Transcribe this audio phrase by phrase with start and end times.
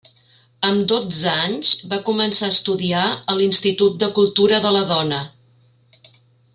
[0.69, 3.03] Amb dotze anys va començar a estudiar
[3.33, 5.25] a l'Institut de Cultura de la Dona.